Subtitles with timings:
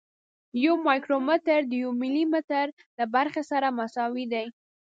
[0.63, 2.65] یو مایکرومتر د یو ملي متر
[2.97, 4.47] له برخې سره مساوي دی.